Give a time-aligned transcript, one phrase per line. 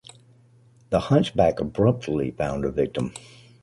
[0.89, 3.13] The hunchback abruptly found a victim.